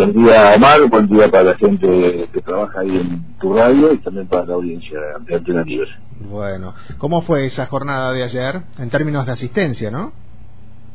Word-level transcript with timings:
Buen 0.00 0.14
día, 0.14 0.54
Omar. 0.56 0.88
Buen 0.88 1.08
día 1.08 1.30
para 1.30 1.42
la 1.42 1.54
gente 1.58 2.26
que 2.32 2.40
trabaja 2.40 2.80
ahí 2.80 2.96
en 2.96 3.36
tu 3.38 3.52
radio 3.52 3.92
y 3.92 3.98
también 3.98 4.26
para 4.28 4.46
la 4.46 4.54
audiencia 4.54 4.98
de 5.26 5.34
Antena 5.34 5.62
Libre. 5.62 5.90
Bueno, 6.20 6.72
¿cómo 6.96 7.20
fue 7.20 7.44
esa 7.44 7.66
jornada 7.66 8.10
de 8.14 8.24
ayer 8.24 8.62
en 8.78 8.88
términos 8.88 9.26
de 9.26 9.32
asistencia, 9.32 9.90
no? 9.90 10.12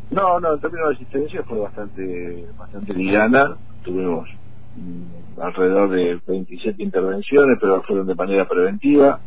No, 0.10 0.40
no, 0.40 0.56
en 0.56 0.60
términos 0.60 0.90
de 0.90 0.96
asistencia 0.96 1.44
fue 1.44 1.60
bastante 1.60 2.48
bastante 2.58 2.96
liviana. 2.96 3.56
Tuvimos 3.84 4.28
mm, 4.76 5.40
alrededor 5.40 5.92
de 5.92 6.20
27 6.26 6.82
intervenciones, 6.82 7.60
pero 7.62 7.84
fueron 7.84 8.08
de 8.08 8.16
manera 8.16 8.48
preventiva. 8.48 9.20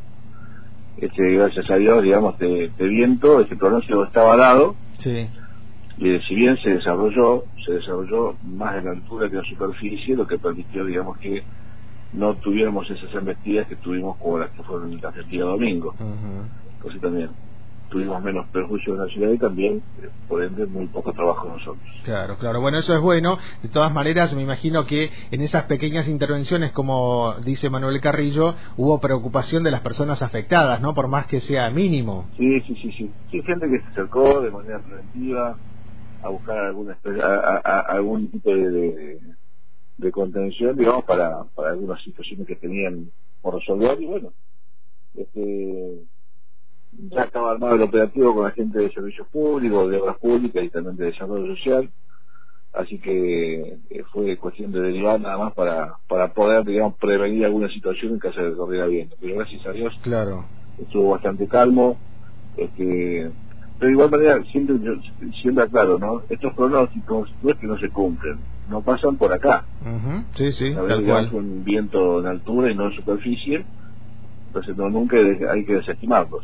Este, 0.96 1.34
gracias 1.34 1.70
a 1.70 1.76
Dios, 1.76 2.02
digamos, 2.02 2.36
de, 2.40 2.72
de 2.76 2.88
viento, 2.88 3.42
este 3.42 3.54
pronóstico 3.54 4.02
estaba 4.02 4.36
dado. 4.36 4.74
Sí. 4.98 5.28
Y 5.98 6.18
si 6.20 6.34
bien 6.34 6.56
se 6.58 6.70
desarrolló, 6.70 7.44
se 7.64 7.72
desarrolló 7.72 8.36
más 8.44 8.76
en 8.76 8.84
la 8.84 8.90
altura 8.92 9.28
que 9.28 9.36
en 9.36 9.42
la 9.42 9.48
superficie, 9.48 10.14
lo 10.14 10.26
que 10.26 10.38
permitió, 10.38 10.84
digamos, 10.84 11.18
que 11.18 11.42
no 12.12 12.36
tuviéramos 12.36 12.88
esas 12.88 13.12
embestidas 13.14 13.66
que 13.66 13.76
tuvimos 13.76 14.16
como 14.18 14.38
las 14.38 14.50
que 14.50 14.62
fueron 14.62 14.92
el 14.92 15.28
día 15.28 15.44
domingo. 15.44 15.94
Entonces 15.98 17.00
también 17.00 17.30
tuvimos 17.90 18.22
menos 18.22 18.46
perjuicio 18.48 18.94
en 18.94 19.00
la 19.00 19.06
ciudad 19.06 19.32
y 19.32 19.38
también, 19.38 19.82
eh, 20.02 20.08
por 20.28 20.42
ende, 20.42 20.66
muy 20.66 20.86
poco 20.86 21.12
trabajo 21.12 21.48
nosotros. 21.48 21.82
Claro, 22.04 22.36
claro. 22.36 22.60
Bueno, 22.60 22.78
eso 22.78 22.94
es 22.94 23.00
bueno. 23.00 23.38
De 23.62 23.68
todas 23.68 23.92
maneras, 23.92 24.34
me 24.34 24.42
imagino 24.42 24.86
que 24.86 25.10
en 25.30 25.40
esas 25.40 25.64
pequeñas 25.64 26.06
intervenciones, 26.06 26.72
como 26.72 27.34
dice 27.44 27.70
Manuel 27.70 28.00
Carrillo, 28.00 28.54
hubo 28.76 29.00
preocupación 29.00 29.62
de 29.62 29.70
las 29.70 29.80
personas 29.80 30.22
afectadas, 30.22 30.80
¿no? 30.80 30.94
Por 30.94 31.08
más 31.08 31.26
que 31.26 31.40
sea 31.40 31.70
mínimo. 31.70 32.28
Sí, 32.36 32.60
sí, 32.60 32.74
sí, 32.76 32.92
sí. 32.92 33.10
Sí, 33.30 33.42
gente 33.42 33.66
que 33.68 33.80
se 33.80 33.86
acercó 33.88 34.40
de 34.42 34.50
manera 34.50 34.80
preventiva 34.80 35.56
a 36.22 36.28
buscar 36.28 36.58
alguna 36.58 36.98
a, 37.22 37.80
algún 37.88 38.30
tipo 38.30 38.50
de, 38.50 39.20
de, 39.96 40.12
contención, 40.12 40.76
digamos, 40.76 41.04
para, 41.04 41.44
para 41.54 41.70
algunas 41.70 42.02
situaciones 42.02 42.46
que 42.46 42.56
tenían 42.56 43.10
por 43.40 43.54
resolver 43.54 44.00
y 44.00 44.06
bueno, 44.06 44.32
este 45.14 46.02
ya 46.92 47.22
estaba 47.22 47.52
armado 47.52 47.74
el 47.76 47.82
operativo 47.82 48.34
con 48.34 48.44
la 48.44 48.50
gente 48.50 48.78
de 48.78 48.90
servicios 48.90 49.28
públicos, 49.28 49.90
de 49.90 49.98
obras 49.98 50.18
públicas 50.18 50.64
y 50.64 50.70
también 50.70 50.96
de 50.96 51.06
desarrollo 51.06 51.54
social, 51.54 51.90
así 52.72 52.98
que 52.98 53.78
eh, 53.90 54.04
fue 54.12 54.36
cuestión 54.36 54.72
de 54.72 54.80
derivar 54.80 55.20
nada 55.20 55.38
más 55.38 55.54
para, 55.54 55.98
para 56.08 56.32
poder, 56.32 56.64
digamos, 56.64 56.96
prevenir 56.96 57.44
alguna 57.44 57.68
situación 57.68 58.14
en 58.14 58.18
caso 58.18 58.40
de 58.40 58.50
que 58.50 58.56
corriera 58.56 58.86
bien. 58.86 59.10
Pero 59.20 59.36
gracias 59.36 59.66
a 59.66 59.72
Dios 59.72 59.94
claro. 60.02 60.44
estuvo 60.78 61.10
bastante 61.10 61.46
calmo, 61.46 61.98
este 62.56 63.30
pero 63.78 63.88
de 63.88 63.92
igual 63.92 64.10
manera, 64.10 64.42
siempre, 64.50 64.76
siempre 65.40 65.68
claro, 65.68 65.98
¿no? 65.98 66.22
Estos 66.28 66.52
pronósticos 66.54 67.32
no 67.42 67.50
es 67.50 67.56
que 67.58 67.66
no 67.66 67.78
se 67.78 67.90
cumplen, 67.90 68.38
no 68.68 68.82
pasan 68.82 69.16
por 69.16 69.32
acá. 69.32 69.66
Sí, 70.34 70.52
sí, 70.52 70.74
tal 70.74 71.04
cual. 71.04 71.30
un 71.32 71.64
viento 71.64 72.20
en 72.20 72.26
altura 72.26 72.70
y 72.70 72.74
no 72.74 72.86
en 72.86 72.96
superficie, 72.96 73.66
entonces 74.48 74.76
no, 74.76 74.88
nunca 74.88 75.16
hay 75.16 75.64
que 75.64 75.74
desestimarlos. 75.74 76.42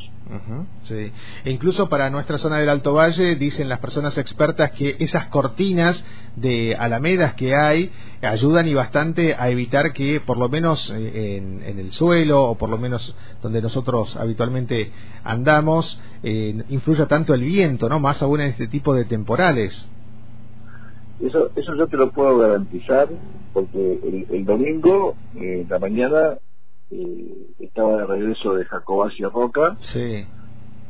sí. 0.83 1.11
E 1.45 1.51
incluso 1.51 1.89
para 1.89 2.11
nuestra 2.11 2.39
zona 2.39 2.59
del 2.59 2.69
Alto 2.69 2.93
Valle 2.93 3.37
dicen 3.37 3.69
las 3.69 3.79
personas 3.79 4.17
expertas 4.19 4.71
que 4.73 4.97
esas 4.99 5.27
cortinas 5.27 6.05
de 6.37 6.77
alamedas 6.77 7.35
que 7.35 7.55
hay 7.57 7.91
ayudan 8.23 8.69
y 8.69 8.75
bastante 8.75 9.35
a 9.35 9.49
evitar 9.49 9.93
que 9.93 10.21
por 10.21 10.37
lo 10.37 10.49
menos 10.49 10.93
eh, 10.95 11.37
en, 11.37 11.79
el 11.79 11.93
suelo 11.93 12.45
o 12.45 12.55
por 12.57 12.69
lo 12.69 12.79
menos 12.79 13.17
donde 13.43 13.61
nosotros 13.63 14.17
habitualmente 14.17 14.93
andamos 15.25 16.01
eh, 16.23 16.63
influya 16.69 17.07
tanto 17.07 17.35
el 17.35 17.43
viento, 17.43 17.89
¿no? 17.89 18.01
Más 18.01 18.23
aún 18.23 18.41
en 18.41 18.49
este 18.49 18.69
tipo 18.69 18.95
de 18.95 19.05
temporales. 19.07 19.89
Eso, 21.21 21.51
eso 21.57 21.75
yo 21.77 21.87
te 21.87 21.97
lo 21.97 22.11
puedo 22.11 22.39
garantizar 22.39 23.09
porque 23.55 24.27
el, 24.31 24.45
domingo, 24.45 25.15
en 25.37 25.67
la 25.69 25.79
mañana, 25.79 26.35
eh, 26.91 27.47
estaba 27.61 27.97
de 27.99 28.07
regreso 28.07 28.55
de 28.55 28.65
Jacobaccia 28.67 29.29
Roca 29.29 29.77
sí. 29.79 30.27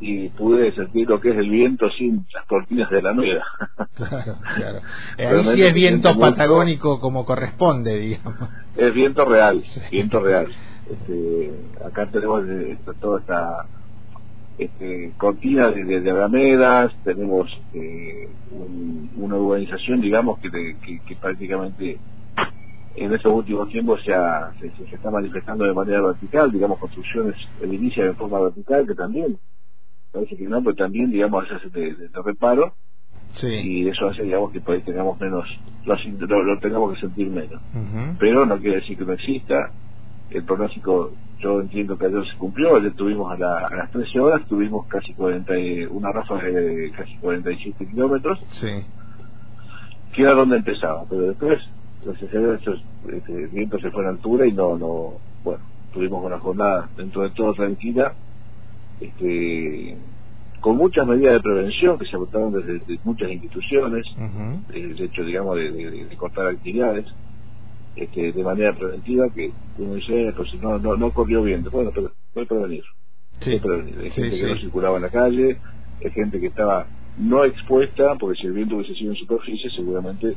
y 0.00 0.28
pude 0.30 0.74
sentir 0.74 1.08
lo 1.08 1.20
que 1.20 1.30
es 1.30 1.36
el 1.36 1.48
viento 1.48 1.88
sin 1.90 2.26
las 2.34 2.44
cortinas 2.46 2.90
de 2.90 3.02
la 3.02 3.12
nueva. 3.12 3.44
claro, 3.94 4.38
claro. 4.56 4.80
ahí 5.18 5.44
sí 5.44 5.62
es 5.62 5.74
viento 5.74 6.18
patagónico 6.18 7.00
como 7.00 7.24
corresponde, 7.24 7.98
digamos. 7.98 8.48
Es 8.76 8.92
viento 8.92 9.24
real, 9.24 9.62
viento 9.90 10.20
real. 10.20 10.48
Este, 10.90 11.52
acá 11.84 12.10
tenemos 12.10 12.44
eh, 12.48 12.76
toda 13.00 13.20
esta 13.20 13.66
este, 14.58 15.12
cortina 15.16 15.70
de, 15.70 15.84
de, 15.84 16.90
tenemos 17.04 17.50
eh, 17.72 18.28
una 19.16 19.36
urbanización, 19.36 20.00
digamos, 20.00 20.38
que, 20.40 20.76
que 21.06 21.16
prácticamente 21.16 21.98
en 22.96 23.12
estos 23.12 23.32
últimos 23.32 23.68
tiempos 23.68 24.00
ya 24.06 24.52
se, 24.60 24.70
se, 24.70 24.94
está 24.94 25.10
manifestando 25.10 25.64
de 25.64 25.74
manera 25.74 26.00
vertical, 26.02 26.50
digamos, 26.50 26.78
construcciones 26.78 27.36
edilicias 27.60 28.06
de 28.06 28.14
forma 28.14 28.40
vertical, 28.40 28.86
que 28.86 28.94
también, 28.94 29.38
parece 30.12 30.36
que 30.36 30.44
no, 30.44 30.62
pero 30.62 30.76
también, 30.76 31.10
digamos, 31.10 31.44
hace 31.50 31.68
de, 31.70 31.94
de, 31.94 32.08
reparo, 32.24 32.74
sí. 33.32 33.48
y 33.48 33.88
eso 33.88 34.08
hace, 34.08 34.22
digamos, 34.22 34.52
que 34.52 34.60
por 34.60 34.76
ahí 34.76 34.82
tengamos 34.82 35.18
menos, 35.18 35.44
lo, 35.84 36.42
lo, 36.44 36.58
tengamos 36.60 36.94
que 36.94 37.00
sentir 37.00 37.28
menos. 37.28 37.60
Pero 38.18 38.46
no 38.46 38.58
quiere 38.58 38.76
decir 38.76 38.96
que 38.96 39.04
no 39.04 39.12
exista, 39.12 39.72
el 40.30 40.44
pronóstico 40.44 41.12
yo 41.40 41.60
entiendo 41.60 41.98
que 41.98 42.06
ayer 42.06 42.24
se 42.30 42.38
cumplió, 42.38 42.76
ayer 42.76 42.94
tuvimos 42.94 43.30
a, 43.30 43.66
a 43.66 43.74
las 43.74 43.90
13 43.90 44.20
horas, 44.20 44.46
tuvimos 44.48 44.86
casi 44.86 45.12
40, 45.14 45.52
una 45.90 46.12
ráfaga 46.12 46.44
de 46.44 46.92
casi 46.92 47.16
47 47.16 47.86
kilómetros, 47.86 48.38
sí. 48.50 48.84
que 50.14 50.22
era 50.22 50.32
donde 50.32 50.56
empezaba, 50.58 51.04
pero 51.08 51.22
después 51.22 51.58
gracias 52.04 52.34
a 52.34 52.38
Dios 52.38 52.82
este, 53.12 53.46
vientos 53.48 53.80
se 53.80 53.90
fue 53.90 54.04
a 54.06 54.10
altura 54.10 54.46
y 54.46 54.52
no, 54.52 54.76
no, 54.76 55.14
bueno, 55.42 55.62
tuvimos 55.92 56.24
una 56.24 56.38
jornada 56.38 56.88
dentro 56.96 57.22
de 57.22 57.30
todo 57.30 57.54
tranquila, 57.54 58.14
este, 59.00 59.96
con 60.60 60.76
muchas 60.76 61.06
medidas 61.06 61.34
de 61.34 61.40
prevención 61.40 61.98
que 61.98 62.06
se 62.06 62.16
adoptaron 62.16 62.52
desde, 62.52 62.98
muchas 63.04 63.30
instituciones, 63.30 64.06
el 64.72 65.00
hecho, 65.00 65.24
digamos, 65.24 65.56
de, 65.56 66.08
cortar 66.16 66.46
actividades, 66.46 67.06
este, 67.96 68.32
de 68.32 68.42
manera 68.42 68.72
preventiva, 68.72 69.28
que 69.30 69.52
uno 69.78 69.94
dice, 69.94 70.32
pues 70.36 70.54
no, 70.54 70.78
no, 70.78 70.96
no 70.96 71.10
corrió 71.12 71.42
bien, 71.42 71.64
bueno, 71.70 71.90
pero 71.94 72.10
puede 72.32 72.46
prevenir. 72.46 72.82
Sí. 73.40 73.58
prevenir. 73.58 73.98
Hay 73.98 74.10
gente 74.10 74.36
que 74.36 74.46
no 74.46 74.56
circulaba 74.56 74.96
en 74.96 75.02
la 75.02 75.10
calle, 75.10 75.58
hay 76.02 76.10
gente 76.10 76.40
que 76.40 76.46
estaba 76.46 76.86
no 77.16 77.44
expuesta, 77.44 78.16
porque 78.18 78.40
si 78.40 78.46
el 78.46 78.54
viento 78.54 78.76
hubiese 78.76 78.94
sido 78.94 79.12
en 79.12 79.16
superficie, 79.16 79.70
seguramente 79.70 80.34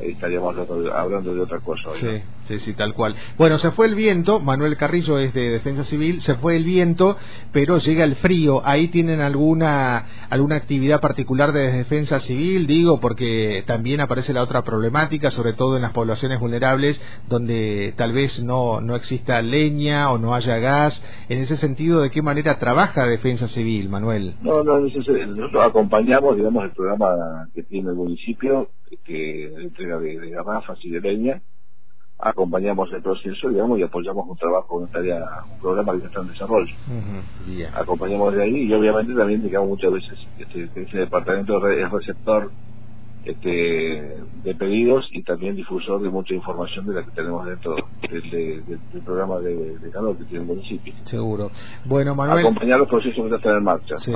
estaríamos 0.00 0.56
hablando 0.94 1.34
de 1.34 1.40
otra 1.40 1.60
cosa. 1.60 1.90
Sí, 1.96 2.22
sí, 2.46 2.58
sí, 2.60 2.74
tal 2.74 2.94
cual. 2.94 3.14
Bueno, 3.36 3.58
se 3.58 3.70
fue 3.72 3.86
el 3.86 3.94
viento, 3.94 4.40
Manuel 4.40 4.76
Carrillo 4.76 5.18
es 5.18 5.34
de 5.34 5.50
Defensa 5.50 5.84
Civil, 5.84 6.22
se 6.22 6.34
fue 6.36 6.56
el 6.56 6.64
viento, 6.64 7.18
pero 7.52 7.78
llega 7.78 8.04
el 8.04 8.16
frío. 8.16 8.62
¿Ahí 8.64 8.88
tienen 8.88 9.20
alguna, 9.20 10.06
alguna 10.30 10.56
actividad 10.56 11.00
particular 11.00 11.52
de 11.52 11.72
Defensa 11.72 12.20
Civil? 12.20 12.66
Digo, 12.66 13.00
porque 13.00 13.62
también 13.66 14.00
aparece 14.00 14.32
la 14.32 14.42
otra 14.42 14.62
problemática, 14.62 15.30
sobre 15.30 15.52
todo 15.52 15.76
en 15.76 15.82
las 15.82 15.92
poblaciones 15.92 16.40
vulnerables, 16.40 17.00
donde 17.28 17.94
tal 17.96 18.12
vez 18.12 18.42
no, 18.42 18.80
no 18.80 18.96
exista 18.96 19.40
leña 19.42 20.10
o 20.10 20.18
no 20.18 20.34
haya 20.34 20.58
gas. 20.58 21.02
En 21.28 21.38
ese 21.38 21.56
sentido, 21.56 22.00
¿de 22.00 22.10
qué 22.10 22.22
manera 22.22 22.58
trabaja 22.58 23.06
Defensa 23.06 23.48
Civil, 23.48 23.88
Manuel? 23.88 24.34
No, 24.42 24.62
no, 24.62 24.80
nosotros 24.80 25.64
acompañamos 25.64 26.36
digamos, 26.36 26.64
el 26.64 26.70
programa 26.70 27.48
que 27.54 27.62
tiene 27.62 27.90
el 27.90 27.96
municipio, 27.96 28.68
que 29.04 29.46
entrega 29.54 29.98
de, 29.98 30.30
garrafas 30.30 30.78
y 30.82 30.90
de 30.90 31.00
leña, 31.00 31.42
acompañamos 32.18 32.90
el 32.92 33.02
proceso, 33.02 33.48
digamos, 33.48 33.78
y 33.78 33.82
apoyamos 33.82 34.26
un 34.28 34.36
trabajo, 34.36 34.76
una 34.76 34.86
tarea, 34.86 35.24
un 35.52 35.60
programa 35.60 35.98
que 35.98 36.06
está 36.06 36.20
en 36.20 36.28
desarrollo. 36.28 36.74
Acompañamos 37.74 38.34
de 38.34 38.42
ahí 38.42 38.62
y 38.62 38.72
obviamente 38.72 39.14
también, 39.14 39.42
digamos, 39.42 39.68
muchas 39.68 39.92
veces 39.92 40.18
este, 40.38 40.70
ese 40.74 40.98
departamento 40.98 41.66
es 41.68 41.90
receptor 41.90 42.50
este, 43.26 44.18
de 44.44 44.54
pedidos 44.54 45.04
y 45.10 45.22
también 45.24 45.56
difusor 45.56 46.00
de 46.00 46.08
mucha 46.08 46.32
información 46.32 46.86
de 46.86 46.94
la 46.94 47.04
que 47.04 47.10
tenemos 47.10 47.44
dentro 47.44 47.74
del, 48.08 48.62
programa 49.04 49.40
de, 49.40 49.90
calor 49.92 50.16
que 50.16 50.24
tiene 50.24 50.44
el 50.44 50.46
municipio. 50.46 50.94
Seguro. 51.04 51.50
Bueno, 51.84 52.14
Manuel. 52.14 52.38
Acompañar 52.38 52.78
los 52.78 52.88
procesos 52.88 53.28
que 53.28 53.34
están 53.34 53.56
en 53.56 53.64
marcha. 53.64 53.98
Sí, 53.98 54.12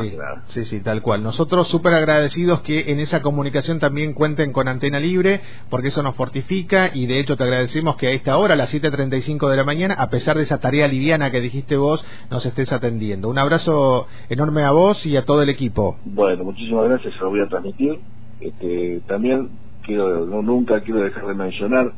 sí, 0.48 0.64
sí, 0.64 0.80
tal 0.80 1.02
cual. 1.02 1.24
Nosotros 1.24 1.66
súper 1.66 1.94
agradecidos 1.94 2.62
que 2.62 2.92
en 2.92 3.00
esa 3.00 3.20
comunicación 3.20 3.80
también 3.80 4.14
cuenten 4.14 4.52
con 4.52 4.68
Antena 4.68 5.00
Libre, 5.00 5.40
porque 5.68 5.88
eso 5.88 6.04
nos 6.04 6.14
fortifica 6.14 6.90
y 6.94 7.06
de 7.06 7.18
hecho 7.18 7.36
te 7.36 7.42
agradecemos 7.42 7.96
que 7.96 8.06
a 8.06 8.12
esta 8.12 8.36
hora, 8.36 8.54
a 8.54 8.56
las 8.56 8.72
7.35 8.72 9.50
de 9.50 9.56
la 9.56 9.64
mañana, 9.64 9.94
a 9.94 10.08
pesar 10.08 10.36
de 10.36 10.44
esa 10.44 10.58
tarea 10.58 10.86
liviana 10.86 11.32
que 11.32 11.40
dijiste 11.40 11.76
vos, 11.76 12.04
nos 12.30 12.46
estés 12.46 12.72
atendiendo. 12.72 13.28
Un 13.28 13.38
abrazo 13.38 14.06
enorme 14.28 14.62
a 14.62 14.70
vos 14.70 15.04
y 15.04 15.16
a 15.16 15.24
todo 15.24 15.42
el 15.42 15.48
equipo. 15.48 15.98
Bueno, 16.04 16.44
muchísimas 16.44 16.88
gracias, 16.88 17.12
se 17.14 17.20
lo 17.20 17.30
voy 17.30 17.40
a 17.40 17.48
transmitir 17.48 17.98
este, 18.40 19.02
también 19.06 19.50
quiero, 19.84 20.26
no, 20.26 20.42
nunca 20.42 20.80
quiero 20.82 21.00
dejar 21.00 21.26
de 21.26 21.34
mencionar 21.34 21.92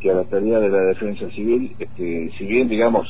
que 0.00 0.10
a 0.10 0.14
la 0.14 0.24
tarea 0.24 0.58
de 0.58 0.68
la 0.68 0.80
defensa 0.80 1.28
civil, 1.30 1.76
este, 1.78 2.32
si 2.36 2.46
bien, 2.46 2.68
digamos, 2.68 3.06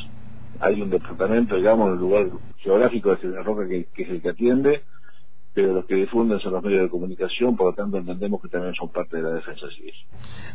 hay 0.60 0.80
un 0.80 0.90
departamento, 0.90 1.56
digamos, 1.56 1.88
en 1.88 1.94
el 1.94 2.00
lugar 2.00 2.26
geográfico 2.58 3.16
de 3.16 3.28
la 3.28 3.42
Roca 3.42 3.66
que, 3.66 3.88
es 3.96 4.08
el 4.08 4.20
que 4.22 4.28
atiende, 4.28 4.82
pero 5.54 5.72
los 5.74 5.86
que 5.86 5.94
difunden 5.94 6.38
son 6.40 6.52
los 6.52 6.62
medios 6.62 6.82
de 6.82 6.88
comunicación, 6.88 7.56
por 7.56 7.68
lo 7.68 7.72
tanto 7.74 7.98
entendemos 7.98 8.40
que 8.40 8.48
también 8.48 8.74
son 8.74 8.90
parte 8.90 9.16
de 9.16 9.22
la 9.22 9.30
defensa 9.30 9.66
civil. 9.76 9.94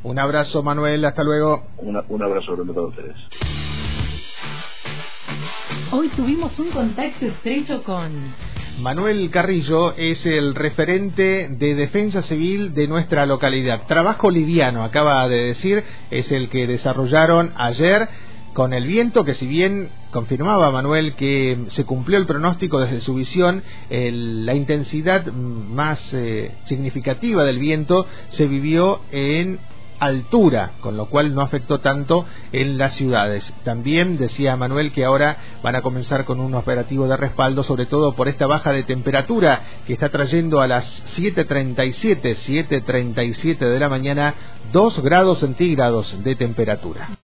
Un 0.04 0.20
abrazo, 0.20 0.64
Manuel, 0.64 1.04
hasta 1.06 1.24
luego. 1.24 1.64
un 1.78 2.24
abrazo 2.24 2.56
grande 2.56 2.74
para 2.74 2.88
ustedes. 2.88 3.16
Hoy 5.92 6.10
tuvimos 6.10 6.58
un 6.60 6.70
contacto 6.72 7.26
estrecho 7.26 7.82
con... 7.84 8.12
Manuel 8.78 9.32
Carrillo 9.32 9.96
es 9.98 10.24
el 10.28 10.54
referente 10.54 11.50
de 11.50 11.74
defensa 11.74 12.22
civil 12.22 12.76
de 12.76 12.88
nuestra 12.88 13.26
localidad. 13.26 13.88
Trabajo 13.88 14.30
liviano, 14.30 14.84
acaba 14.84 15.28
de 15.28 15.46
decir, 15.46 15.84
es 16.12 16.32
el 16.32 16.48
que 16.50 16.68
desarrollaron 16.68 17.54
ayer 17.56 18.08
con 18.54 18.74
el 18.74 18.86
viento, 18.86 19.26
que 19.26 19.34
si 19.34 19.48
bien 19.48 19.90
confirmaba 20.12 20.70
Manuel 20.70 21.14
que 21.14 21.58
se 21.70 21.86
cumplió 21.86 22.20
el 22.20 22.28
pronóstico 22.28 22.80
desde 22.80 23.02
su 23.02 23.16
visión, 23.16 23.64
la 23.90 24.54
intensidad 24.54 25.26
más 25.26 26.14
eh, 26.14 26.52
significativa 26.66 27.46
del 27.46 27.58
viento 27.58 28.06
se 28.30 28.46
vivió 28.46 29.02
en 29.12 29.60
altura, 30.00 30.72
con 30.82 30.98
lo 30.98 31.06
cual 31.08 31.34
no 31.34 31.42
afectó 31.42 31.80
tanto 31.80 32.26
en 32.52 32.78
las 32.78 32.94
ciudades. 32.94 33.52
También 33.64 34.18
decía 34.18 34.56
Manuel 34.56 34.92
que 34.92 35.06
ahora 35.06 35.38
van 35.64 35.76
a 35.76 35.82
comenzar 35.82 36.26
con 36.26 36.40
un 36.40 36.56
operativo 36.56 37.08
de 37.08 37.18
respaldo, 37.18 37.64
sobre 37.64 37.86
todo 37.86 38.14
por 38.14 38.28
esta 38.28 38.48
baja 38.48 38.72
de 38.72 38.84
temperatura 38.84 39.62
que 39.86 39.94
está 39.94 40.10
trayendo 40.10 40.62
a 40.62 40.68
las 40.68 41.04
7.37, 41.18 42.36
7.37 42.36 43.58
de 43.58 43.80
la 43.80 43.90
mañana, 43.90 44.34
2 44.72 45.02
grados 45.02 45.40
centígrados 45.40 46.24
de 46.24 46.36
temperatura. 46.36 47.10